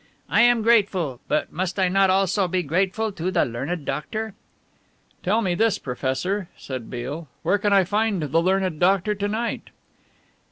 [0.31, 4.33] "I am grateful, but must I not also be grateful to the learned doctor?"
[5.21, 9.69] "Tell me this, professor," said Beale, "where can I find the learned doctor to night?"